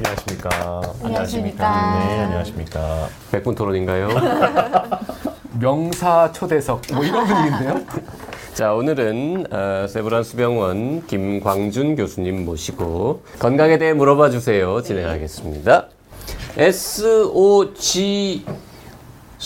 [0.00, 0.80] 안녕하십니까.
[1.04, 1.98] 안녕하십니까.
[2.08, 3.08] 네, 안녕하십니까.
[3.30, 4.08] 백분 토론인가요?
[5.60, 7.84] 명사 초대석 뭐 이런 분위기인데요.
[8.54, 15.88] 자 오늘은 어, 세브란스 병원 김광준 교수님 모시고 건강에 대해 물어봐 주세요 진행하겠습니다.
[16.56, 18.44] S O G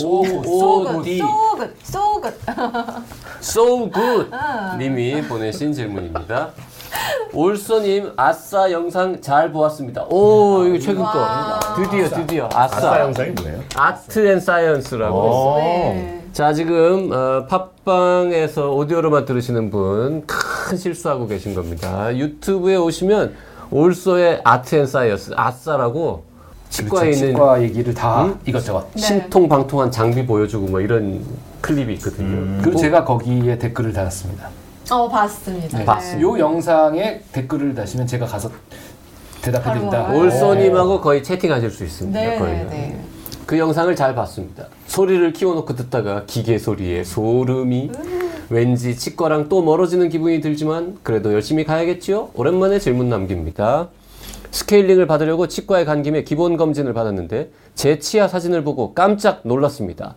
[0.02, 1.18] O O D
[1.82, 2.38] So good.
[3.40, 4.30] So Good
[4.78, 6.52] 님이 보내신 질문입니다.
[7.32, 10.04] 올소님 아싸 영상 잘 보았습니다.
[10.08, 13.60] 오 이거 최근 거 드디어 드디어 아싸, 아싸 영상이 뭐예요?
[13.76, 15.56] Art and Science라고 어.
[15.58, 16.20] 네.
[16.32, 22.16] 자 지금 어, 팟빵에서 오디오로만 들으시는 분 큰 실수하고 계신 겁니다.
[22.16, 23.34] 유튜브에 오시면
[23.70, 26.24] 올소의 Art and Science 아싸라고
[26.70, 27.10] 치과에 그렇죠.
[27.18, 28.38] 있는 치과 얘기를 다 음?
[28.46, 28.86] 이것저것.
[28.94, 29.00] 네.
[29.00, 31.24] 신통방통한 장비 보여주고 뭐 이런
[31.60, 32.60] 클립이 있거든요.
[32.62, 34.48] 그리고 제가 거기에 댓글을 달았습니다.
[34.90, 35.78] 어, 봤습니다.
[35.78, 35.84] 네.
[35.84, 36.22] 봤습니다.
[36.28, 38.50] 요 영상에 댓글을 다시면 제가 가서
[39.42, 40.06] 대답해드린다.
[40.06, 42.18] 바로 올소님하고 거의 채팅하실 수 있습니다.
[42.20, 42.52] 네, 거의.
[42.54, 43.00] 네, 네.
[43.46, 44.66] 그 영상을 잘 봤습니다.
[44.86, 47.90] 소리를 키워놓고 듣다가 기계 소리에 소름이
[48.48, 52.30] 왠지 치과랑 또 멀어지는 기분이 들지만 그래도 열심히 가야겠지요?
[52.34, 53.88] 오랜만에 질문 남깁니다.
[54.50, 60.14] 스케일링을 받으려고 치과에 간 김에 기본 검진을 받았는데 제 치아 사진을 보고 깜짝 놀랐습니다.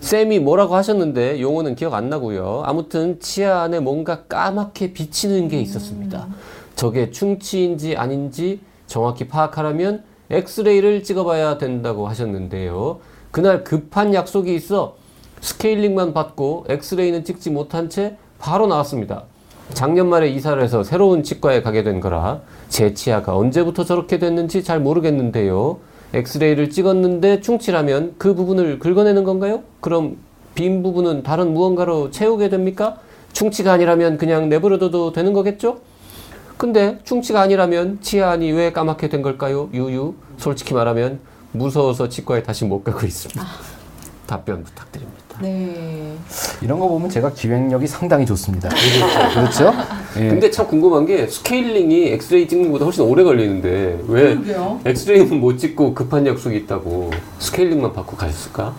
[0.00, 2.62] 쌤이 뭐라고 하셨는데 용어는 기억 안 나고요.
[2.64, 6.26] 아무튼 치아 안에 뭔가 까맣게 비치는 게 있었습니다.
[6.74, 13.00] 저게 충치인지 아닌지 정확히 파악하려면 엑스레이를 찍어봐야 된다고 하셨는데요.
[13.30, 14.96] 그날 급한 약속이 있어
[15.40, 19.24] 스케일링만 받고 엑스레이는 찍지 못한 채 바로 나왔습니다.
[19.74, 24.80] 작년 말에 이사를 해서 새로운 치과에 가게 된 거라 제 치아가 언제부터 저렇게 됐는지 잘
[24.80, 25.78] 모르겠는데요.
[26.12, 29.62] 엑스레이를 찍었는데 충치라면 그 부분을 긁어내는 건가요?
[29.80, 30.16] 그럼
[30.54, 32.98] 빈 부분은 다른 무언가로 채우게 됩니까?
[33.32, 35.80] 충치가 아니라면 그냥 내버려둬도 되는 거겠죠?
[36.56, 39.70] 근데 충치가 아니라면 치아 안이 왜 까맣게 된 걸까요?
[39.72, 40.14] 유유.
[40.36, 41.20] 솔직히 말하면
[41.52, 43.42] 무서워서 치과에 다시 못 가고 있습니다.
[44.26, 45.29] 답변 부탁드립니다.
[45.40, 46.16] 네.
[46.60, 48.68] 이런 거 보면 제가 기획력이 상당히 좋습니다.
[49.34, 49.72] 그렇죠?
[50.16, 50.28] 예.
[50.28, 54.80] 근데 참 궁금한 게 스케일링이 엑스레이 찍는 것보다 훨씬 오래 걸리는데 왜 그러게요.
[54.84, 58.74] 엑스레이는 못 찍고 급한 약속이 있다고 스케일링만 받고 가셨을까?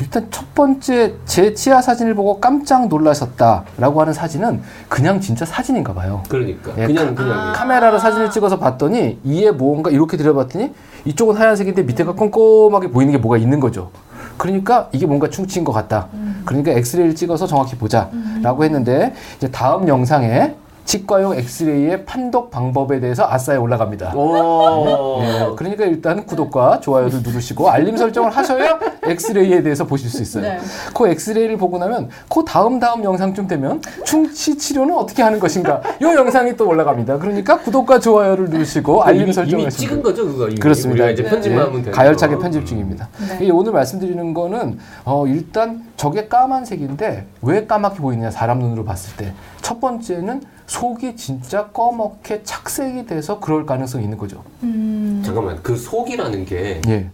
[0.00, 6.22] 일단 첫 번째 제 치아 사진을 보고 깜짝 놀라셨다라고 하는 사진은 그냥 진짜 사진인가 봐요.
[6.28, 10.72] 그러니까 예, 그냥 그냥 카메라로 사진을 찍어서 봤더니 이에 뭔가 이렇게 들여봤더니
[11.06, 13.90] 이쪽은 하얀색인데 밑에가 꼼꼼하게 보이는 게 뭐가 있는 거죠.
[14.36, 16.08] 그러니까 이게 뭔가 충치인 것 같다.
[16.44, 20.54] 그러니까 엑스레이를 찍어서 정확히 보자라고 했는데 이제 다음 영상에
[20.86, 24.14] 치과용 엑스레이의 판독 방법에 대해서 아싸에 올라갑니다.
[24.14, 25.20] 오.
[25.22, 30.44] 예, 그러니까 일단 구독과 좋아요를 누르시고 알림 설정을 하셔야 엑스레이에 대해서 보실 수 있어요.
[30.44, 30.58] 네.
[30.94, 36.04] 그 엑스레이를 보고 나면 그 다음 다음 영상쯤 되면 충치 치료는 어떻게 하는 것인가 이
[36.04, 37.18] 영상이 또 올라갑니다.
[37.18, 41.04] 그러니까 구독과 좋아요를 누르시고 알림 이미, 설정을 이미 찍은 거죠 그거 이미 그렇습니다.
[41.04, 42.42] 우리가 이제 편집만 예, 하면 되는 가열차게 거.
[42.42, 43.08] 편집 중입니다.
[43.28, 43.44] 네.
[43.46, 49.32] 이 오늘 말씀드리는 거는 어, 일단 저게 까만색인데 왜 까맣게 보이느냐 사람 눈으로 봤을 때
[49.66, 54.42] 첫 번째는 속이 진짜 꺼멓게 착색이 돼서 그럴 가능성이 있는 거죠.
[54.62, 55.22] 음.
[55.24, 57.10] 잠깐만 그 속이라는 게그 예.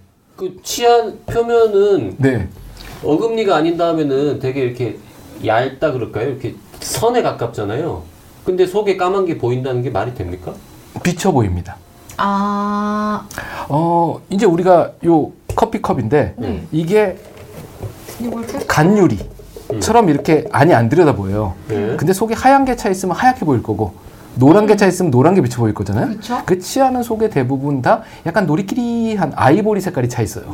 [0.63, 2.49] 치아 표면은 네.
[3.05, 4.99] 어금니가 아닌 다음에는 되게 이렇게
[5.45, 6.31] 얇다 그럴까요?
[6.31, 8.03] 이렇게 선에 가깝잖아요.
[8.45, 10.55] 근데 속에 까만 게 보인다는 게 말이 됩니까?
[11.03, 11.77] 비쳐 보입니다.
[12.17, 13.27] 아,
[13.69, 16.67] 어, 이제 우리가 요 커피컵인데 네.
[16.73, 17.19] 이게
[18.19, 19.19] 그 간유리
[19.81, 21.55] 처럼 이렇게 안이 안 들여다 보여요.
[21.69, 21.95] 네.
[21.97, 23.93] 근데 속에 하얀 게 차 있으면 하얗게 보일 거고
[24.35, 26.09] 노란 게 차 있으면 노란 게 비쳐 보일 거잖아요.
[26.09, 26.39] 그쵸.
[26.47, 30.45] 그 치아는 속에 대부분 다 약간 노리끼리한 아이보리 색깔이 차 있어요.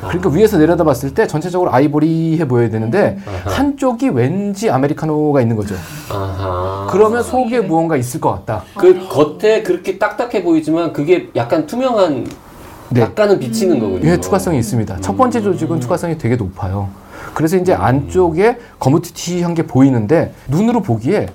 [0.00, 3.16] 그러니까 위에서 내려다 봤을 때 전체적으로 아이보리해 보여야 되는데
[3.46, 5.74] 한쪽이 왠지 아메리카노가 있는 거죠.
[6.10, 6.86] 아하.
[6.90, 8.64] 그러면 속에 무언가 있을 것 같다.
[8.76, 12.28] 그 겉에 그렇게 딱딱해 보이지만 그게 약간 투명한
[12.90, 13.00] 네.
[13.00, 14.06] 약간은 비치는 거군요.
[14.08, 14.98] 예, 투과성이 있습니다.
[15.00, 16.88] 첫 번째 조직은 투과성이 되게 높아요.
[17.34, 21.26] 그래서 이제 안쪽에 거무튀튀한 게 보이는데 눈으로 보기에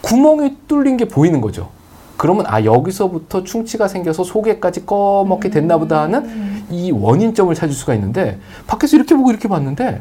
[0.00, 1.68] 구멍이 뚫린 게 보이는 거죠.
[2.16, 8.38] 그러면 아 여기서부터 충치가 생겨서 속에까지 꺼멓게 됐나 보다 하는 이 원인점을 찾을 수가 있는데
[8.66, 10.00] 밖에서 이렇게 보고 이렇게 봤는데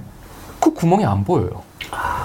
[0.59, 1.63] 그 구멍이 안 보여요.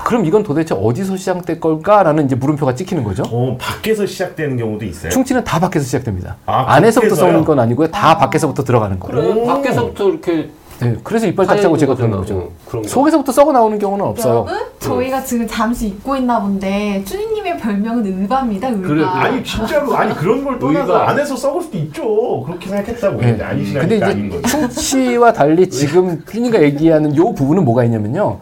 [0.05, 3.25] 그럼 이건 도대체 어디서 시작될 걸까라는 이제 물음표가 찍히는 거죠.
[3.31, 5.11] 어, 밖에서 시작되는 경우도 있어요.
[5.11, 6.37] 충치는 다 밖에서 시작됩니다.
[6.47, 7.15] 아, 안에서부터?
[7.15, 7.91] 썩는 건 아니고요.
[7.91, 9.35] 다 밖에서부터 들어가는 거예요.
[9.35, 10.51] 그래 밖에서부터 이렇게
[10.81, 12.53] 네, 그래서 이빨 딱 짜고 제가 그런 거죠.
[12.67, 12.89] 그런 거.
[12.89, 14.47] 속에서부터 썩어 나오는 경우는 없어요.
[14.49, 18.69] 여러분, 저희가 지금 잠시 잊고 있나 본데 쭈니님의 별명은 의바입니다.
[18.69, 18.81] 의바.
[18.87, 19.05] 그래, 그래.
[19.05, 21.11] 아니 진짜로 아니 그런 걸 떠나서 의가.
[21.11, 22.43] 안에서 썩을 수도 있죠.
[22.45, 23.27] 그렇게 생각했다고 네.
[23.31, 24.49] 근데 아니시라니까 근데 아닌 이제 거죠.
[24.69, 28.39] 충치와 달리 지금 휘니가 얘기하는 요 부분은 뭐가 있냐면요.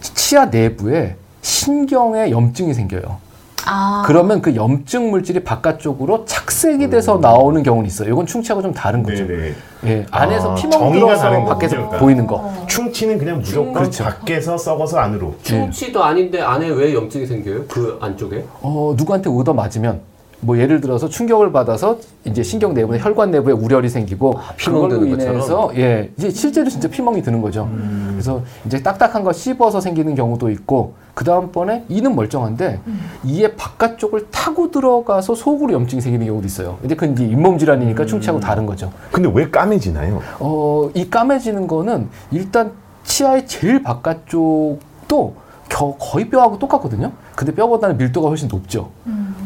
[0.00, 3.18] 치아 내부에 신경에 염증이 생겨요.
[3.66, 4.02] 아.
[4.06, 8.10] 그러면 그 염증 물질이 바깥쪽으로 착색이 돼서 나오는 경우는 있어요.
[8.12, 9.26] 이건 충치하고 좀 다른 거죠.
[9.26, 9.54] 네네.
[9.86, 11.98] 예, 안에서 아, 피멍 정의가 들어서 다른 거군요, 밖에서 그러니까.
[11.98, 12.36] 보이는 거.
[12.36, 12.66] 어.
[12.68, 14.04] 충치는 그냥 무조건 그렇죠.
[14.04, 15.34] 밖에서 썩어서 안으로.
[15.42, 17.64] 충치도 아닌데 안에 왜 염증이 생겨요?
[17.66, 18.44] 그 안쪽에?
[18.60, 20.00] 어, 누구한테 얻어 맞으면
[20.42, 25.10] 뭐 예를 들어서 충격을 받아서 이제 신경 내부에 혈관 내부에 우열이 생기고 피멍 그걸로 드는
[25.16, 25.34] 것처럼?
[25.36, 27.68] 인해서 예 이제 실제로 진짜 피멍이 드는 거죠.
[28.10, 32.80] 그래서 이제 딱딱한 거 씹어서 생기는 경우도 있고 그 다음번에 이는 멀쩡한데
[33.24, 36.78] 이의 바깥쪽을 타고 들어가서 속으로 염증이 생기는 경우도 있어요.
[36.80, 38.90] 근데 그건 이제 잇몸 질환이니까 충치하고 다른 거죠.
[39.12, 40.22] 근데 왜 까매지나요?
[40.38, 42.72] 어, 이 까매지는 거는 일단
[43.04, 45.34] 치아의 제일 바깥쪽도
[45.68, 47.12] 겨- 거의 뼈하고 똑같거든요.
[47.36, 48.90] 근데 뼈보다는 밀도가 훨씬 높죠.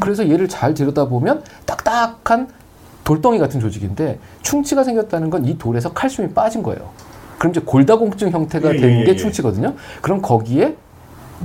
[0.00, 2.48] 그래서 얘를 잘 들여다보면 딱딱한
[3.04, 6.90] 돌덩이 같은 조직인데 충치가 생겼다는 건 이 돌에서 칼슘이 빠진 거예요.
[7.38, 9.16] 그럼 이제 골다공증 형태가 예, 되는 예, 게 예.
[9.16, 9.74] 충치거든요.
[10.00, 10.76] 그럼 거기에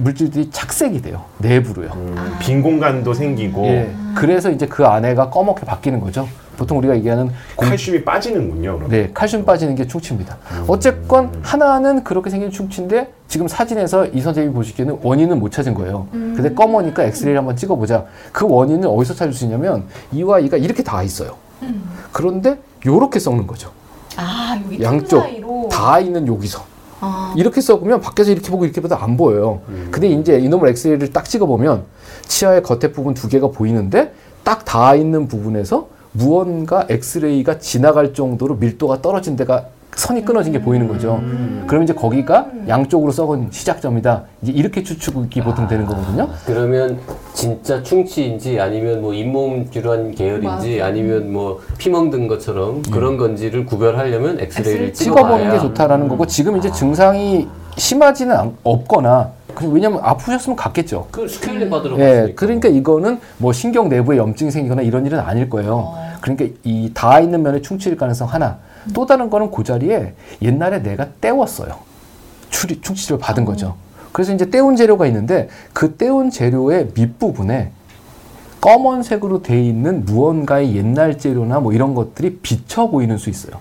[0.03, 1.23] 물질들이 착색이 돼요.
[1.39, 1.91] 내부로요.
[1.93, 3.91] 음, 빈 공간도 생기고 예.
[4.15, 6.27] 그래서 이제 그 안에가 검게 바뀌는 거죠.
[6.57, 8.77] 보통 우리가 얘기하는 공- 칼슘이 빠지는군요.
[8.77, 8.89] 그럼.
[8.89, 10.37] 네, 칼슘 빠지는 게 충치입니다.
[10.67, 16.07] 어쨌건 하나는 그렇게 생긴 충치인데 지금 사진에서 이 선생님이 보시기에는 원인은 못 찾은 거예요.
[16.11, 18.05] 근데 검으니까 엑스레이를 한번 찍어보자.
[18.33, 21.35] 그 원인은 어디서 찾을 수 있냐면 이와 이가 이렇게 다 있어요.
[22.11, 23.71] 그런데 요렇게 썩는 거죠.
[24.17, 25.23] 아, 여기 양쪽.
[25.69, 26.63] 다 있는 여기서.
[27.01, 27.33] 아.
[27.37, 29.61] 이렇게 썩으면 밖에서 이렇게 보고 이렇게 봐도 안 보여요.
[29.91, 31.83] 근데 이제 이놈을 엑스레이를 딱 찍어보면
[32.27, 34.13] 치아의 겉에 부분 두 개가 보이는데
[34.43, 40.87] 딱 닿아 있는 부분에서 무언가 엑스레이가 지나갈 정도로 밀도가 떨어진 데가 선이 끊어진 게 보이는
[40.87, 41.21] 거죠.
[41.67, 44.23] 그럼 이제 거기가 양쪽으로 썩은 시작점이다.
[44.43, 46.29] 이제 이렇게 추측이 보통 되는 거거든요.
[46.45, 46.97] 그러면
[47.33, 50.85] 진짜 충치인지 아니면 뭐 잇몸 질환 계열인지 맞아.
[50.87, 56.71] 아니면 뭐 피멍 든 것처럼 그런 건지를 구별하려면 엑스레이를 찍어보는 게 좋다라는 거고 지금 이제
[56.71, 61.07] 증상이 심하지는 않- 없거나 그- 왜냐면 아프셨으면 갔겠죠.
[61.11, 62.33] 그 스케일링 받으러 예, 갔으니까.
[62.35, 65.93] 그러니까 이거는 뭐 신경 내부에 염증이 생기거나 이런 일은 아닐 거예요.
[66.21, 68.57] 그러니까 이 닿아 있는 면에 충치일 가능성 하나.
[68.93, 71.75] 또 다른 거는 그 자리에 옛날에 내가 때웠어요.
[72.49, 73.75] 추리, 충치를 받은 거죠.
[74.11, 77.71] 그래서 이제 때운 재료가 있는데 그 때운 재료의 밑부분에
[78.61, 83.53] 검은색으로 돼 있는 무언가의 옛날 재료나 뭐 이런 것들이 비쳐 보이는 수 있어요.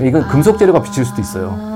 [0.00, 1.71] 이건 금속 재료가 비칠 수도 있어요.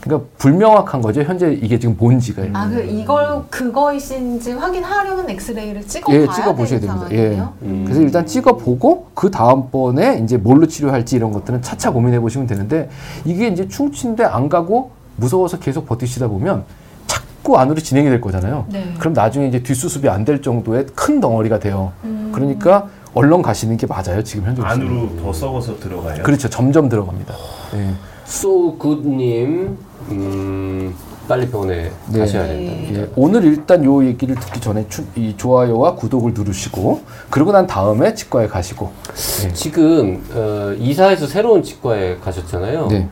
[0.00, 1.22] 아, 그러니까 불명확한 거죠.
[1.22, 2.42] 현재 이게 지금 뭔지가.
[2.54, 7.14] 아, 그 이걸 그거이신지 확인하려면 엑스레이를 찍어봐야 예, 찍어 보셔야 되는 됩니다.
[7.14, 7.42] 예.
[7.62, 7.82] 음.
[7.84, 12.88] 그래서 일단 찍어 보고 그 다음번에 이제 뭘로 치료할지 이런 것들은 차차 고민해 보시면 되는데
[13.24, 16.64] 이게 이제 충치인데 안 가고 무서워서 계속 버티시다 보면
[17.06, 18.64] 자꾸 안으로 진행이 될 거잖아요.
[18.70, 18.94] 네.
[18.98, 21.92] 그럼 나중에 이제 뒷수습이 안 될 정도의 큰 덩어리가 돼요.
[22.04, 22.30] 음.
[22.34, 24.22] 그러니까 얼른 가시는 게 맞아요.
[24.22, 26.22] 지금 현재 안으로 더 썩어서 들어가요.
[26.22, 26.48] 그렇죠.
[26.48, 27.34] 점점 들어갑니다.
[27.74, 27.90] 예.
[28.30, 29.76] 소굿님
[30.10, 30.94] 음,
[31.28, 32.18] 빨리 병원에 네.
[32.20, 33.00] 가셔야 된다.
[33.02, 38.14] 예, 오늘 일단 요 얘기를 듣기 전에 추- 이 좋아요와 구독을 누르시고 그러고 난 다음에
[38.14, 38.90] 치과에 가시고
[39.44, 39.52] 예.
[39.52, 42.86] 지금 어, 이사해서 새로운 치과에 가셨잖아요.
[42.88, 43.08] 네.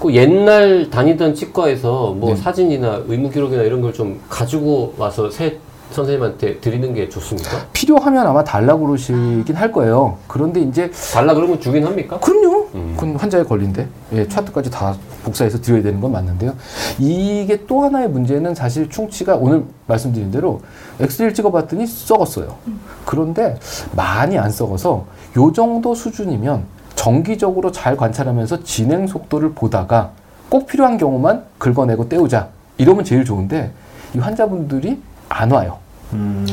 [0.00, 2.36] 그 옛날 다니던 치과에서 뭐 네.
[2.36, 5.58] 사진이나 의무 기록이나 이런 걸 좀 가지고 와서 새
[5.90, 7.66] 선생님한테 드리는 게 좋습니까?
[7.72, 10.18] 필요하면 아마 달라고 그러시긴 할 거예요.
[10.26, 12.18] 그런데 이제 달라 그러면 주긴 합니까?
[12.20, 12.68] 그럼요.
[12.74, 12.94] 음.
[12.96, 14.94] 그건 환자의 권리인데 예, 차트까지 다
[15.24, 16.54] 복사해서 드려야 되는 건 맞는데요.
[16.98, 20.60] 이게 또 하나의 문제는 사실 충치가 오늘 말씀드린 대로
[21.00, 22.56] 엑스레이를 찍어봤더니 썩었어요.
[23.04, 23.58] 그런데
[23.94, 25.06] 많이 안 썩어서
[25.36, 30.10] 요 정도 수준이면 정기적으로 잘 관찰하면서 진행 속도를 보다가
[30.48, 33.72] 꼭 필요한 경우만 긁어내고 떼우자 이러면 제일 좋은데
[34.14, 35.78] 이 환자분들이 안 와요.
[36.12, 36.46] 음.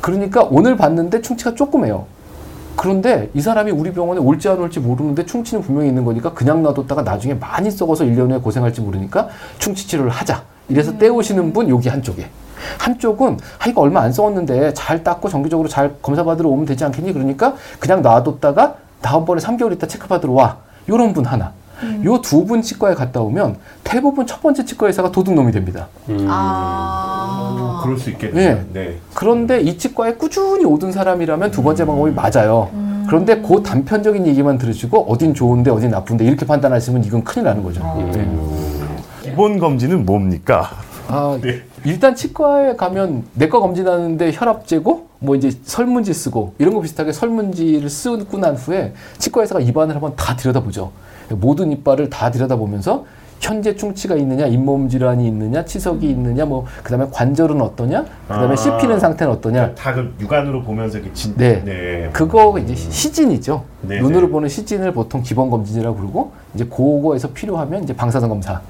[0.00, 2.06] 그러니까 오늘 봤는데 충치가 조금해요.
[2.76, 7.02] 그런데 이 사람이 우리 병원에 올지 안 올지 모르는데 충치는 분명히 있는 거니까 그냥 놔뒀다가
[7.02, 9.28] 나중에 많이 썩어서 1년 후에 고생할지 모르니까
[9.58, 10.42] 충치 치료를 하자.
[10.68, 12.28] 이래서 떼우시는 분 여기 한쪽에.
[12.78, 17.12] 한쪽은 아 이거 얼마 안 썩었는데 잘 닦고 정기적으로 잘 검사 받으러 오면 되지 않겠니?
[17.12, 20.58] 그러니까 그냥 놔뒀다가 다음번에 3개월 있다 체크 받으러 와.
[20.88, 21.52] 요런 분 하나.
[22.04, 25.88] 요두 분 치과에 갔다 오면 대부분 첫 번째 치과 의사가 도둑놈이 됩니다.
[26.08, 26.26] 음.
[26.30, 27.71] 아.
[27.82, 28.50] 그럴 수 있겠네요.
[28.50, 28.64] 예.
[28.72, 28.98] 네.
[29.14, 32.70] 그런데 이 치과에 꾸준히 오던 사람이라면 두 번째 방법이 맞아요.
[32.72, 33.04] 음.
[33.08, 37.82] 그런데 그 단편적인 얘기만 들으시고 어딘 좋은데 어딘 나쁜데 이렇게 판단하시면 이건 큰일 나는 거죠.
[38.12, 38.28] 네.
[39.22, 40.70] 기본 검진은 뭡니까?
[41.08, 41.62] 아, 네.
[41.84, 47.88] 일단 치과에 가면 내과 검진하는데 혈압 재고 뭐 이제 설문지 쓰고 이런 거 비슷하게 설문지를
[47.90, 50.92] 쓰고 난 후에 치과 의사가 입안을 한번 다 들여다보죠.
[51.30, 53.04] 모든 이빨을 다 들여다보면서
[53.42, 58.56] 현재 충치가 있느냐, 잇몸 질환이 있느냐, 치석이 있느냐, 뭐 그다음에 관절은 어떠냐, 그다음에 아.
[58.56, 59.74] 씹히는 상태는 어떠냐.
[59.74, 61.34] 다 그 육안으로 보면서 이렇게 진.
[61.36, 61.60] 네.
[61.64, 62.08] 네.
[62.12, 63.64] 그거 이제 시진이죠.
[63.82, 64.32] 네, 눈으로 네.
[64.32, 68.60] 보는 시진을 보통 기본 검진이라고 부르고 이제 그거에서 필요하면 이제 방사선 검사,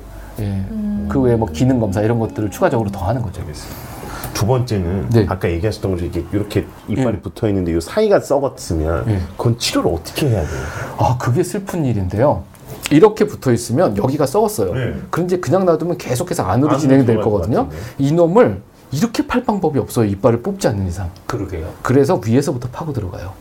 [0.40, 0.64] 예,
[1.08, 3.42] 그 외에 뭐 기능 검사 이런 것들을 추가적으로 더 하는 거죠.
[3.42, 3.92] 알겠습니다.
[4.32, 5.26] 두 번째는 네.
[5.28, 7.20] 아까 얘기하셨던 것처럼 이렇게 이렇게 이빨이 예.
[7.20, 9.18] 붙어 있는데 이 사이가 썩었으면 예.
[9.36, 10.60] 그건 치료를 어떻게 해야 돼요?
[10.96, 12.42] 아, 그게 슬픈 일인데요.
[12.90, 14.74] 이렇게 붙어 있으면 여기가 썩었어요.
[14.74, 14.94] 네.
[15.10, 17.68] 그런데 그냥 놔두면 계속해서 안으로 안으로 진행될 거거든요.
[17.98, 18.60] 이놈을
[18.92, 20.06] 이렇게 팔 방법이 없어요.
[20.06, 21.10] 이빨을 뽑지 않는 이상.
[21.26, 21.66] 그러게요.
[21.82, 23.32] 그래서 위에서부터 파고 들어가요.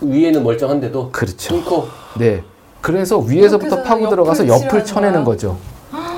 [0.00, 1.54] 위에는 멀쩡한데도 그렇죠.
[1.56, 2.42] 뚫고 네.
[2.80, 5.24] 그래서 위에서부터 파고 들어가서 옆을 쳐내는?
[5.24, 5.56] 거죠.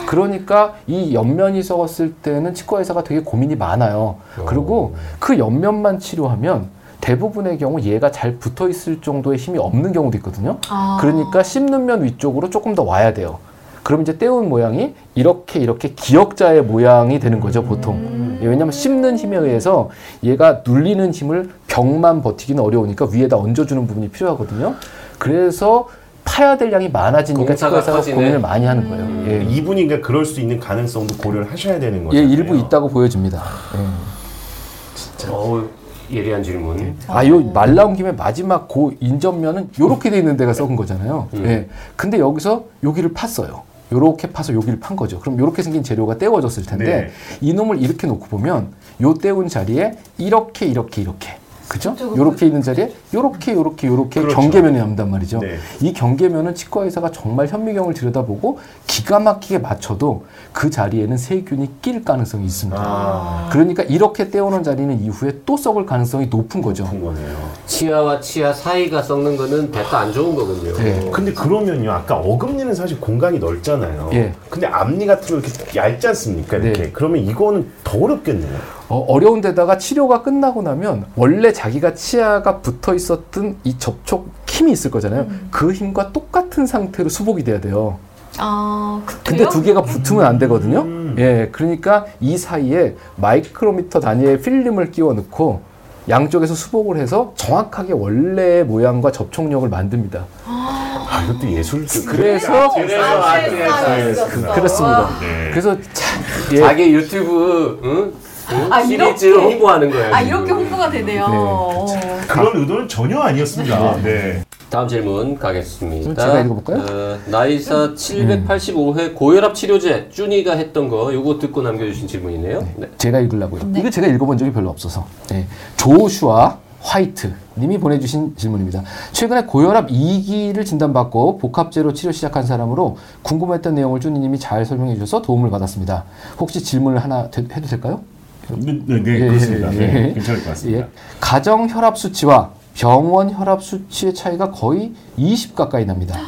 [0.07, 4.16] 그러니까 이 옆면이 썩었을 때는 치과 의사가 되게 고민이 많아요.
[4.47, 6.69] 그리고 그 옆면만 치료하면
[7.00, 10.59] 대부분의 경우 얘가 잘 붙어 있을 정도의 힘이 없는 경우도 있거든요.
[10.69, 10.99] 아.
[11.00, 13.38] 그러니까 씹는 면 위쪽으로 조금 더 와야 돼요.
[13.83, 18.38] 그럼 이제 떼운 모양이 이렇게 이렇게 기역자의 모양이 되는 거죠, 보통.
[18.43, 19.91] 예, 왜냐하면 씹는 힘에 의해서
[20.25, 24.75] 얘가 눌리는 힘을 벽만 버티기는 어려우니까 위에다 얹어주는 부분이 필요하거든요.
[25.19, 25.87] 그래서
[26.25, 28.17] 파야 될 양이 많아지니까 치과 공사가 의사가 커지네.
[28.17, 29.31] 고민을 많이 하는 거예요.
[29.31, 29.45] 예.
[29.45, 32.19] 이분이 그러니까 그럴 수 있는 가능성도 고려를 하셔야 되는 거죠.
[32.19, 33.41] 예, 일부 있다고 보여집니다.
[33.76, 35.31] 예.
[35.31, 35.69] 어우
[36.13, 36.97] 예리한 질문.
[37.09, 41.29] 아, 요 말 나온 김에 마지막 고 인접면은 요렇게 돼 있는 데가 썩은 거잖아요.
[41.35, 41.45] 음.
[41.47, 41.69] 예.
[41.97, 43.63] 근데 여기서 여기를 팠어요.
[43.93, 45.21] 요렇게 파서 여기를 판 거죠.
[45.21, 47.11] 그럼 요렇게 생긴 재료가 떼워졌을 텐데 네.
[47.41, 48.73] 이놈을 이렇게 놓고 보면
[49.03, 51.37] 요 떼운 자리에 이렇게 이렇게 이렇게
[51.69, 51.97] 그죠?
[52.17, 54.41] 요렇게 있는 자리에 요렇게 요렇게 요렇게 그렇죠.
[54.41, 55.41] 경계면이 남단 말이죠.
[55.41, 55.59] 네.
[55.81, 62.47] 이 경계면은 치과 의사가 정말 현미경을 들여다보고 기가 막히게 맞춰도 그 자리에는 세균이 낄 가능성이
[62.47, 62.81] 있습니다.
[62.81, 66.85] 아, 그러니까 이렇게 떼어놓은 자리는 이후에 또 썩을 가능성이 높은 거죠.
[66.85, 67.37] 그런 거네요.
[67.67, 70.73] 치아와 치아 사이가 썩는 거는 배가 안 좋은 거군요.
[70.77, 71.11] 네.
[71.13, 74.11] 근데 그러면요, 아까 어금니는 사실 공간이 넓잖아요.
[74.13, 74.33] 예.
[74.49, 76.57] 근데 앞니 같은 거 이렇게 얇지 않습니까?
[76.59, 76.83] 이렇게.
[76.85, 76.91] 네.
[76.93, 78.75] 그러면 이거는 더 어렵겠네요.
[78.88, 84.90] 어, 려운 데다가 치료가 끝나고 나면 원래 자기가 치아가 붙어 있었던 이 접촉 힘이 있을
[84.90, 85.26] 거잖아요.
[85.50, 87.99] 그 힘과 똑같은 상태로 수복이 돼야 돼요.
[88.38, 89.49] 아, 근데 그래요?
[89.49, 90.81] 두 개가 붙으면 안 되거든요.
[90.83, 91.16] 음.
[91.19, 95.61] 예, 그러니까 이 사이에 마이크로미터 단위의 필름을 끼워 넣고
[96.09, 100.25] 양쪽에서 수복을 해서 정확하게 원래의 모양과 접촉력을 만듭니다.
[100.47, 101.87] 아, 이것도 예술.
[102.07, 105.09] 그래서 그래서 아트에서 그, 그렇습니다.
[105.21, 105.50] 네.
[105.50, 108.12] 그래서 참, 예, 자기 유튜브 응?
[108.53, 108.73] 응?
[108.73, 109.53] 아, 시리즈를 이렇게?
[109.55, 110.15] 홍보하는 거예요.
[110.15, 110.21] 아.
[110.21, 111.26] 이렇게 홍보가 되네요.
[111.29, 111.37] 네.
[111.37, 111.87] 어.
[112.29, 113.97] 그런 의도는 전혀 아니었습니다.
[114.03, 114.43] 네.
[114.69, 116.15] 다음 질문 가겠습니다.
[116.21, 116.79] 제가 읽어볼까요?
[116.91, 122.67] 어, 나이사 785회 고혈압 치료제 쭈니가 했던 거 요거 듣고 남겨주신 질문이네요.
[122.76, 122.88] 네.
[122.99, 123.62] 제가 읽으려고요.
[123.67, 123.81] 네.
[123.81, 125.07] 이거 제가 읽어본 적이 별로 없어서.
[125.31, 125.47] 네.
[125.76, 128.83] 조슈아 화이트 님이 보내주신 질문입니다.
[129.12, 135.50] 최근에 고혈압 2기를 진단받고 복합제로 치료 시작한 사람으로 궁금했던 내용을 쭈니님이 잘 설명해 주셔서 도움을
[135.50, 136.05] 받았습니다.
[136.38, 138.00] 혹시 질문을 하나 되- 해도 될까요?
[138.49, 139.75] 네, 네, 네, 예, 그렇습니다.
[139.75, 140.12] 예, 네, 예.
[140.15, 140.81] 괜찮을 것 같습니다.
[140.81, 140.88] 예.
[141.21, 146.19] 가정 혈압 수치와 병원 혈압 수치의 차이가 거의 20 가까이 납니다.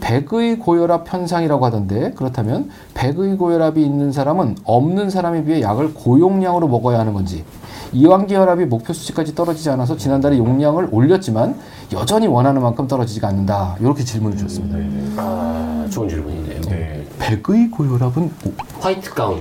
[0.00, 7.00] 백의 고혈압 현상이라고 하던데 그렇다면 백의 고혈압이 있는 사람은 없는 사람에 비해 약을 고용량으로 먹어야
[7.00, 7.44] 하는 건지
[7.92, 11.56] 이완기 혈압이 목표 수치까지 떨어지지 않아서 지난달에 용량을 올렸지만
[11.92, 15.20] 여전히 원하는 만큼 떨어지지가 않는다 이렇게 질문을 주셨습니다.
[15.20, 16.60] 아, 좋은 질문이네요.
[16.62, 17.04] 네.
[17.18, 19.40] 백의 고혈압은 뭐- 화이트 가운.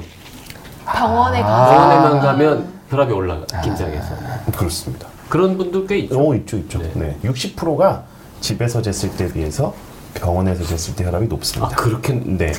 [0.94, 1.46] 병원에 아.
[1.48, 1.72] 가서.
[1.76, 3.46] 병원에만 가면 혈압이 올라가.
[3.62, 4.16] 긴장해서.
[4.56, 5.08] 그렇습니다.
[5.30, 6.20] 그런 분들 꽤 있죠.
[6.30, 6.80] 어, 있죠, 있죠.
[6.80, 6.92] 네.
[6.96, 7.18] 네.
[7.24, 8.04] 60%가
[8.40, 9.74] 집에서 쟀을 때 비해서
[10.14, 11.76] 병원에서 쟀을 때 혈압이 아 높습니다.
[11.76, 12.54] 그렇게 네.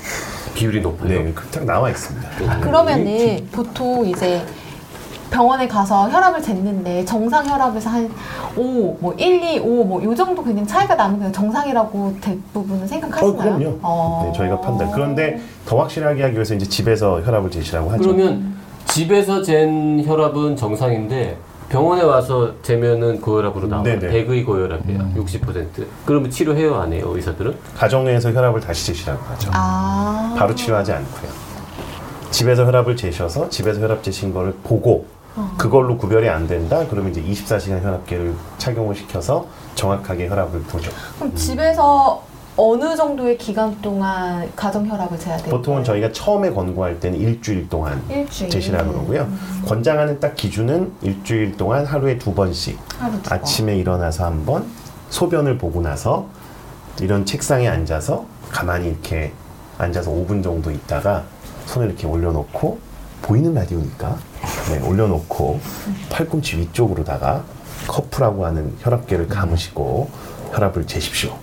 [0.54, 1.08] 비율이 높아요.
[1.08, 2.60] 네, 그렇게 나와 있습니다.
[2.60, 4.44] 그러면은 보통 이제
[5.30, 8.10] 병원에 가서 혈압을 쟀는데 정상 혈압에서 한
[8.56, 13.32] 5, 뭐 1, 2, 5, 뭐요 정도 그냥 차이가 나면 그냥 정상이라고 대부분은 생각하시나요?
[13.32, 13.78] 어, 그럼요.
[13.82, 14.22] 어.
[14.26, 14.90] 네, 저희가 판단.
[14.92, 18.02] 그런데 더 확실하게 하기 위해서 이제 집에서 혈압을 재시라고 하죠.
[18.02, 18.54] 그러면
[18.86, 21.36] 집에서 잰 혈압은 정상인데
[21.68, 23.84] 병원에 와서 재면은 고혈압으로 나와요.
[23.84, 24.08] 네네.
[24.08, 25.10] 백의 고혈압이에요.
[25.16, 25.66] 60%.
[26.06, 27.54] 그러면 치료해요 안 해요 의사들은?
[27.76, 29.50] 가정에서 혈압을 다시 재시라고 하죠.
[29.52, 30.34] 아.
[30.38, 31.30] 바로 치료하지 않고요.
[32.30, 35.06] 집에서 혈압을 재셔서 집에서 혈압 재신 거를 보고
[35.38, 35.54] 어.
[35.56, 36.84] 그걸로 구별이 안 된다.
[36.90, 40.90] 그러면 이제 24시간 혈압계를 착용을 시켜서 정확하게 혈압을 보죠.
[41.18, 42.22] 그럼 집에서
[42.56, 45.48] 어느 정도의 기간 동안 가정 혈압을 재야 돼요?
[45.54, 48.50] 보통은 저희가 처음에 권고할 때는 일주일 동안 일주일.
[48.50, 49.28] 재시라 그러고요.
[49.68, 53.38] 권장하는 딱 기준은 일주일 동안 하루에 두 번씩 하루 두 번.
[53.38, 54.66] 아침에 일어나서 한 번,
[55.10, 56.26] 소변을 보고 나서
[57.00, 59.32] 이런 책상에 앉아서 가만히 이렇게
[59.78, 61.22] 앉아서 5분 정도 있다가
[61.66, 62.78] 손을 이렇게 올려놓고
[63.22, 64.16] 보이는 라디오니까
[64.70, 65.60] 네, 올려놓고
[66.10, 67.44] 팔꿈치 위쪽으로다가
[67.86, 70.10] 커프라고 하는 혈압계를 감으시고
[70.52, 71.36] 혈압을 재십시오.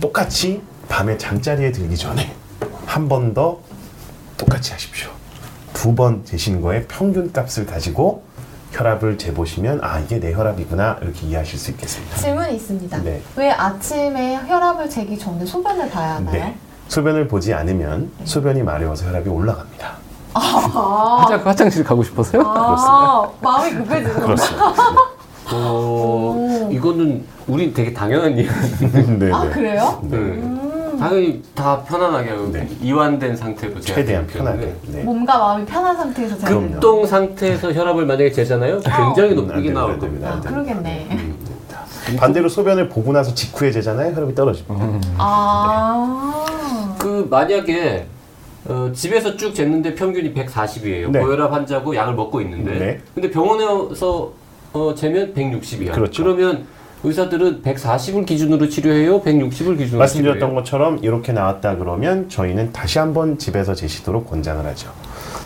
[0.00, 2.32] 똑같이 밤에 잠자리에 들기 전에
[2.86, 3.58] 한 번 더
[4.36, 5.10] 똑같이 하십시오.
[5.74, 8.22] 두 번 재시는 거에 평균 값을 가지고
[8.72, 12.16] 혈압을 재보시면 아 이게 내 혈압이구나 이렇게 이해하실 수 있겠습니다.
[12.16, 12.98] 질문이 있습니다.
[13.02, 13.20] 네.
[13.36, 16.32] 왜 아침에 혈압을 재기 전에 소변을 봐야 하나요?
[16.32, 16.56] 네.
[16.88, 20.05] 소변을 보지 않으면 소변이 마려워서 혈압이 올라갑니다.
[20.36, 22.42] 아, 화장, 화장실 가고 싶어서요?
[22.44, 24.72] 아 마음이 급해지는 그렇습니다.
[25.52, 28.48] 어, 이거는 우린 되게 당연한 이야기.
[29.18, 29.50] 네, 아 네.
[29.50, 29.98] 그래요?
[30.02, 30.16] 네.
[30.16, 30.96] 음.
[30.98, 32.68] 당연히 다 편안하게 하고 네.
[32.80, 34.26] 이완된 상태로 재야 최대한.
[34.26, 34.74] 편하게.
[34.88, 35.02] 네.
[35.04, 36.36] 몸과 마음이 편한 상태에서.
[36.38, 36.60] 돼요.
[36.60, 38.80] 급동 상태에서 혈압을 만약에 재잖아요.
[38.80, 40.32] 굉장히 음, 안 높게 나올 겁니다.
[40.36, 40.40] 아.
[40.40, 41.06] 그러겠네.
[41.10, 41.36] 음.
[42.18, 44.14] 반대로 소변을 보고 나서 직후에 재잖아요.
[44.14, 44.74] 혈압이 떨어집니다.
[45.18, 46.96] 아.
[46.98, 48.06] 그 만약에
[48.68, 51.10] 어, 집에서 쭉 쟀는데 평균이 140이에요.
[51.10, 51.20] 네.
[51.20, 52.78] 고혈압 환자고 약을 먹고 있는데.
[52.78, 53.00] 네.
[53.14, 54.32] 근데 병원에서
[54.72, 55.92] 어, 재면 160이야.
[55.92, 56.22] 그렇죠.
[56.24, 56.66] 그러면
[57.04, 59.20] 의사들은 140을 기준으로 치료해요?
[59.22, 60.54] 160을 기준으로 말씀드렸던 치료해요?
[60.54, 64.90] 것처럼 이렇게 나왔다 그러면 저희는 다시 한번 집에서 재시도록 권장을 하죠.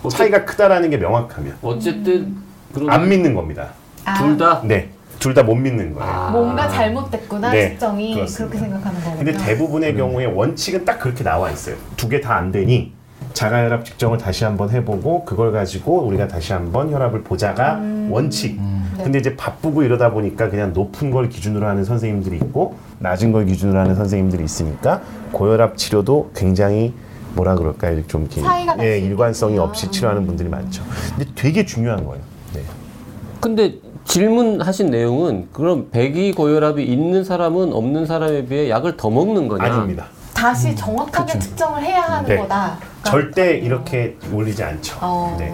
[0.03, 2.37] 어째- 차이가 크다라는 게 명확하면 어쨌든
[2.73, 3.71] 그러면 안 믿는 겁니다.
[4.05, 6.11] 아, 둘 다 네, 둘 다 못 믿는 거예요.
[6.11, 6.31] 아.
[6.31, 8.39] 뭔가 잘못됐구나 네, 측정이 그렇습니다.
[8.55, 9.25] 그렇게 생각하는 거군요.
[9.25, 11.77] 근데 대부분의 경우에 원칙은 딱 그렇게 나와 있어요.
[11.99, 12.93] 두 개 다 안 되니
[13.33, 18.61] 자가혈압 측정을 다시 한번 해보고 그걸 가지고 우리가 다시 한번 혈압을 보자가 원칙.
[18.61, 19.05] 네.
[19.05, 23.79] 근데 이제 바쁘고 이러다 보니까 그냥 높은 걸 기준으로 하는 선생님들이 있고 낮은 걸 기준으로
[23.79, 25.01] 하는 선생님들이 있으니까
[25.33, 26.93] 고혈압 치료도 굉장히
[27.35, 28.07] 뭐라 그럴까요?
[28.09, 28.43] 좀 이렇게
[28.85, 29.59] 예, 일관성이.
[29.59, 30.83] 없이 치료하는 분들이 많죠.
[31.17, 32.23] 근데 되게 중요한 거예요.
[32.55, 32.63] 네.
[33.41, 33.75] 근데
[34.05, 39.65] 질문하신 내용은 그럼 배기 고혈압이 있는 사람은 없는 사람에 비해 약을 더 먹는 거냐?
[39.65, 40.07] 아닙니다.
[40.35, 41.49] 다시 정확하게 그쵸.
[41.49, 42.37] 측정을 해야 하는 네.
[42.37, 42.79] 거다.
[43.05, 44.97] 절대 이렇게 올리지 않죠.
[45.01, 45.51] 어, 네.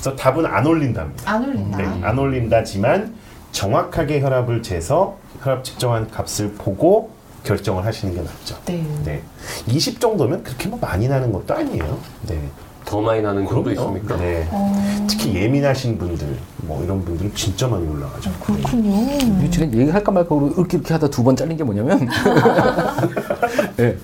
[0.00, 1.30] 그래서 답은 안 올린답니다.
[1.32, 1.78] 안 올린다.
[1.78, 3.14] 네, 안 올린다지만
[3.52, 7.10] 정확하게 혈압을 재서 혈압 측정한 값을 보고
[7.44, 8.56] 결정을 하시는 게 낫죠.
[8.66, 8.84] 네.
[9.04, 9.22] 네.
[9.66, 11.98] 20 정도면 그렇게 뭐 많이 나는 것도 아니에요.
[12.28, 12.38] 네.
[12.84, 13.96] 더 많이 나는 경우도 그럼요.
[13.96, 14.16] 있습니까?
[14.16, 14.48] 네.
[14.50, 16.26] 어, 특히 예민하신 분들,
[16.62, 18.30] 뭐 이런 분들은 진짜 많이 올라가죠.
[18.40, 19.44] 그렇군요.
[19.44, 22.08] 이 지금 얘기할까 말까 이렇게 이렇게 하다 두 번 잘린 게 뭐냐면
[23.76, 23.96] 네.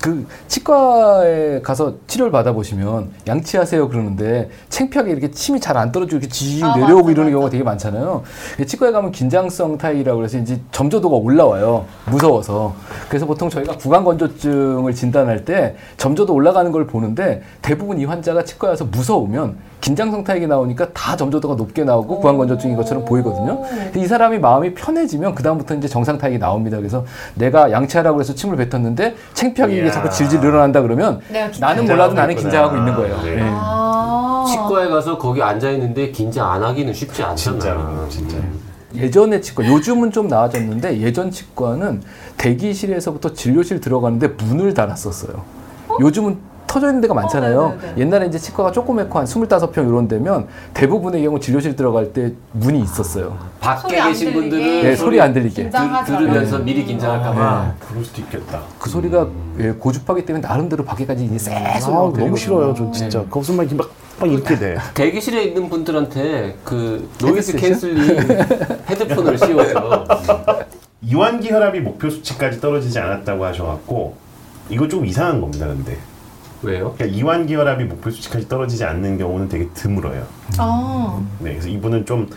[0.00, 6.64] 그 치과에 가서 치료를 받아보시면 양치하세요 그러는데 창피하게 이렇게 침이 잘 안 떨어지고 이렇게 지직
[6.64, 7.30] 아, 내려오고 맞아, 이러는.
[7.32, 8.22] 경우가 되게 많잖아요.
[8.66, 11.84] 치과에 가면 긴장성 타이라고 그래서 이제 점조도가 올라와요.
[12.10, 12.74] 무서워서.
[13.08, 18.86] 그래서 보통 저희가 구강건조증을 진단할 때 점조도 올라가는 걸 보는데 대부분 이 환자가 치과에 와서
[18.86, 19.56] 무서우면
[19.86, 23.62] 긴장성 타익이 나오니까 다 점조도가 높게 나오고 구강 건조증인 것처럼 보이거든요.
[23.94, 26.76] 이 사람이 마음이 편해지면 그다음부터 이제 정상 타익이 나옵니다.
[26.78, 27.04] 그래서
[27.36, 29.90] 내가 양치하라고 해서 침을 뱉었는데 창피하게 이게.
[29.92, 33.22] 자꾸 질질 늘어난다 그러면 긴장- 나는 몰라도 나는 긴장하고 긴장하고 있는 있구나.
[33.22, 33.36] 거예요.
[33.36, 33.42] 네.
[33.44, 33.48] 네.
[33.54, 34.44] 아.
[34.48, 37.36] 치과에 가서 거기 앉아 있는데 긴장 안 하기는 쉽지 않잖아.
[37.58, 38.36] 진짜로, 진짜.
[38.92, 42.02] 예전의 치과, 요즘은 좀 나아졌는데 예전 치과는
[42.38, 45.42] 대기실에서부터 진료실 들어가는데 문을 닫았었어요.
[46.00, 46.38] 요즘은
[46.76, 47.58] 터져 있는 데가 많잖아요.
[47.60, 47.94] 어.
[47.96, 53.38] 옛날에 이제 치과가 조그맣고 한 25평 이런 데면 대부분의 경우 진료실 들어갈 때 문이 있었어요.
[53.60, 54.32] 밖에 소리 안 계신.
[54.34, 55.70] 분들은 네, 소리 안 들리게.
[55.70, 56.64] 들, 들으면서 않아요.
[56.66, 57.40] 미리 긴장할까봐.
[57.40, 58.60] 아, 그럴 수도 있겠다.
[58.78, 59.26] 그 소리가
[59.58, 62.36] 예, 고주파기 때문에 나름대로 밖에까지 이제 쎄 아, 소리가 너무 들리거든요.
[62.36, 63.24] 싫어요, 저 진짜.
[63.24, 64.76] 거기서 막, 이렇게 막, 막 이렇게 돼.
[64.92, 67.56] 대기실에 있는 분들한테 그 noise?
[67.56, 68.18] canceling
[68.90, 70.06] 헤드폰을 씌워서
[71.00, 74.14] 이완기 혈압이 목표 수치까지 떨어지지 않았다고 하셔갖고
[74.68, 75.96] 이거 좀 이상한 겁니다, 근데.
[76.66, 76.94] 왜요?
[76.96, 80.24] 그러니까 이완 기 혈압이 목표 수치까지 떨어지지 않는 경우는 되게 드물어요.
[80.58, 81.22] 아.
[81.38, 82.28] 네, 그래서 이분은 좀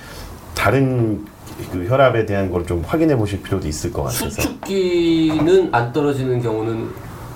[0.55, 1.25] 다른
[1.71, 4.29] 그 혈압에 대한 걸 좀 확인해 보실 필요도 있을 것 같아서.
[4.29, 6.89] 수축기는 안 떨어지는 경우는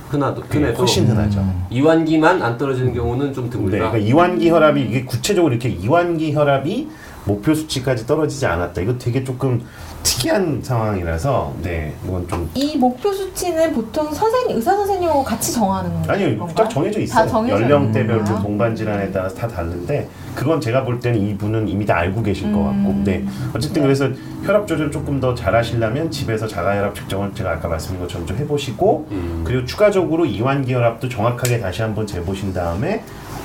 [0.09, 1.43] 흔하도 네, 흔해도 훨씬 흔하죠.
[1.71, 3.77] 이완기만 안 떨어지는 경우는 좀 네, 드물다.
[3.77, 6.87] 그러니까 이완기 혈압이 이게 구체적으로 이렇게 이완기 혈압이
[7.25, 8.81] 목표 수치까지 떨어지지 않았다.
[8.81, 9.61] 이거 되게 조금
[10.03, 16.37] 특이한 상황이라서 네, 이건 좀 이 목표 수치는 보통 선생님 의사 선생님하고 같이 정하는 아니요,
[16.37, 16.55] 건가요?
[16.55, 17.25] 딱 정해져 있어요.
[17.25, 18.23] 다 정해져 연령대별로?
[18.41, 22.59] 동반 질환에 따라서 다 다른데 그건 제가 볼 때는 이분은 이미 다 알고 계실 것
[22.63, 23.03] 같고, 음.
[23.05, 23.23] 네.
[23.55, 24.09] 어쨌든 그래서
[24.45, 29.07] 혈압 조절 조금 더 잘하시려면 집에서 자가 혈압 측정을 제가 아까 말씀드린 것처럼 좀 해보시고
[29.11, 29.43] 음.
[29.45, 33.03] 그리고 추가적으로 이완기 혈압도 정확하게 다시 한번 재보신 다음에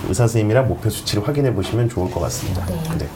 [0.08, 2.64] 의사 선생님이랑 목표 수치를 확인해 보시면 좋을 것 같습니다.
[2.66, 2.74] 네.
[2.98, 3.06] 네.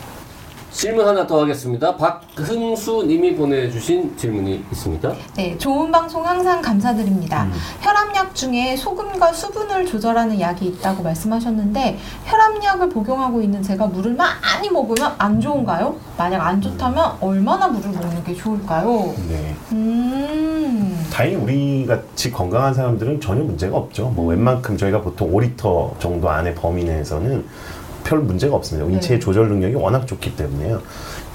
[0.72, 1.96] 질문 하나 더 하겠습니다.
[1.96, 5.12] 박흥수 님이 보내주신 질문이 있습니다.
[5.36, 7.44] 네, 좋은 방송 항상 감사드립니다.
[7.44, 7.52] 음.
[7.80, 15.12] 혈압약 중에 소금과 수분을 조절하는 약이 있다고 말씀하셨는데 혈압약을 복용하고 있는 제가 물을 많이 먹으면
[15.18, 15.94] 안 좋은가요?
[16.16, 19.14] 만약 안 좋다면 얼마나 물을 먹는 게 좋을까요?
[19.28, 19.54] 네.
[19.72, 21.06] 음.
[21.12, 24.08] 다행히 우리 같이 건강한 사람들은 전혀 문제가 없죠.
[24.16, 27.44] 뭐 웬만큼 저희가 보통 5리터 정도 안에 범위 내에서는
[28.04, 28.90] 별 문제가 없습니다.
[28.90, 30.80] 인체의 조절 능력이 워낙 좋기 때문에요.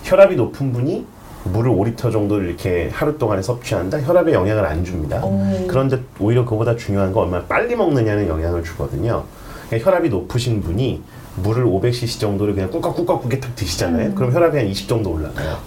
[0.04, 1.06] 혈압이 높은 분이
[1.46, 4.02] 물을 5리터 정도를 이렇게 하루 동안에 섭취한다?
[4.02, 5.22] 혈압에 영향을 안 줍니다.
[5.68, 9.24] 그런데 오히려 그보다 중요한 건 얼마나 빨리 먹느냐는 영향을 주거든요.
[9.68, 11.02] 그러니까 혈압이 높으신 분이
[11.38, 14.16] 물을 500cc 정도를 그냥 꿀꺽꿀꺽 그게 탁 드시잖아요.
[14.16, 15.58] 그럼 혈압이 한 20 정도 올라가요.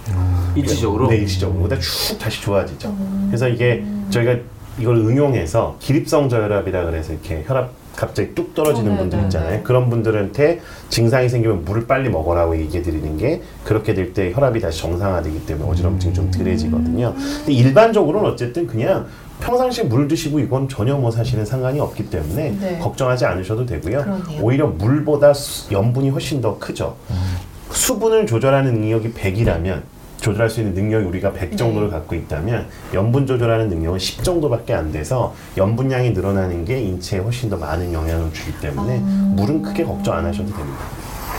[0.55, 1.09] 일시적으로.
[1.09, 1.63] 네, 일시적으로.
[1.63, 2.95] 그다가 쭉 다시 좋아지죠.
[3.29, 4.37] 그래서 이게 저희가
[4.79, 9.51] 이걸 응용해서 기립성 저혈압이라 그래서 이렇게 혈압 갑자기 뚝 떨어지는 어, 네, 분들 네, 있잖아요.
[9.59, 9.61] 네.
[9.63, 14.81] 그런 분들한테 증상이 생기면 물을 빨리 먹으라고 얘기해 드리는 게 그렇게 될 때 혈압이 다시
[14.81, 17.15] 정상화되기 때문에 어지럼증이 좀 덜해지거든요.
[17.15, 19.07] 근데 일반적으로는 어쨌든 그냥
[19.41, 22.79] 평상시에 물 드시고 이건 전혀 뭐 사실은 상관이 없기 때문에 네.
[22.79, 23.99] 걱정하지 않으셔도 되고요.
[24.03, 24.43] 그러네요.
[24.43, 26.97] 오히려 물보다 수- 염분이 훨씬 더 크죠.
[27.71, 29.83] 수분을 조절하는 능력이 100이라면
[30.21, 31.95] 조절할 수 있는 능력이 우리가 100 정도를 네.
[31.95, 37.57] 갖고 있다면 염분 조절하는 능력은 10 정도밖에 안 돼서 염분량이 늘어나는 게 인체에 훨씬 더
[37.57, 39.33] 많은 영향을 주기 때문에 아.
[39.37, 40.79] 물은 크게 걱정 안 하셔도 됩니다.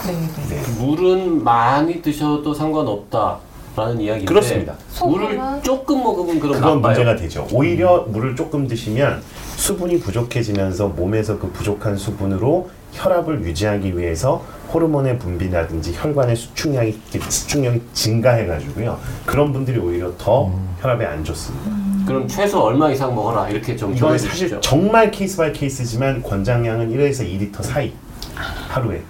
[0.07, 0.13] 네,
[0.49, 0.61] 네.
[0.61, 0.83] 네.
[0.83, 3.37] 물은 많이 드셔도 상관없다
[3.75, 4.75] 라는 이야기인데 그렇습니다.
[5.05, 5.39] 물을?
[5.63, 6.81] 조금 먹으면 그럼 그건 나빠요.
[6.81, 7.47] 문제가 되죠.
[7.53, 9.21] 오히려 물을 조금 드시면
[9.55, 16.99] 수분이 부족해지면서 몸에서 그 부족한 수분으로 혈압을 유지하기 위해서 호르몬의 분비라든지 혈관의 수축량이
[17.29, 18.97] 수축력이 증가해가지고요.
[19.25, 21.71] 그런 분들이 오히려 더 혈압에 안 좋습니다.
[22.05, 24.55] 그럼 최소 얼마 이상 먹어라 이렇게 좀 이건 정해주시죠.
[24.55, 27.93] 사실 정말 case by case지만 권장량은 1에서 2리터 사이
[28.35, 29.01] 하루에.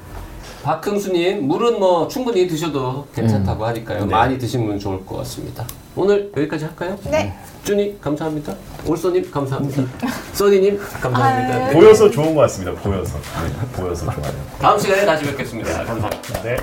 [0.63, 4.05] 박흥수님 물은 뭐 충분히 드셔도 괜찮다고 하니까요.
[4.05, 4.11] 네.
[4.11, 5.65] 많이 드시면 좋을 것 같습니다.
[5.95, 6.97] 오늘 여기까지 할까요?
[7.09, 7.33] 네.
[7.63, 8.55] 준이 감사합니다.
[8.85, 9.83] 올소님 감사합니다.
[10.33, 11.55] 써니님 감사합니다.
[11.55, 11.67] 아유.
[11.67, 11.73] 네.
[11.73, 12.79] 보여서 좋은 것 같습니다.
[12.81, 13.17] 보여서.
[13.17, 14.33] 네, 보여서 좋아요.
[14.59, 15.83] 다음 시간에 다시 뵙겠습니다.
[15.83, 16.41] 감사합니다.
[16.43, 16.57] 네.